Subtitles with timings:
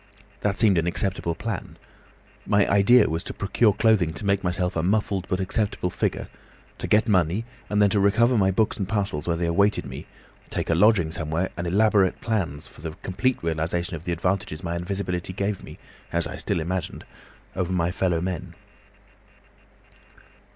[0.39, 1.77] That seemed an acceptable plan.
[2.47, 6.27] My idea was to procure clothing to make myself a muffled but acceptable figure,
[6.79, 10.07] to get money, and then to recover my books and parcels where they awaited me,
[10.49, 14.75] take a lodging somewhere and elaborate plans for the complete realisation of the advantages my
[14.75, 15.77] invisibility gave me
[16.11, 17.05] (as I still imagined)
[17.55, 18.55] over my fellow men.